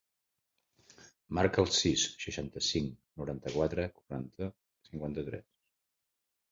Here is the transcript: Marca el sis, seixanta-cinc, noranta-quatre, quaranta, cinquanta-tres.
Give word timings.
Marca 1.39 1.61
el 1.65 1.69
sis, 1.81 2.07
seixanta-cinc, 2.25 2.99
noranta-quatre, 3.23 3.87
quaranta, 4.01 4.53
cinquanta-tres. 4.91 5.51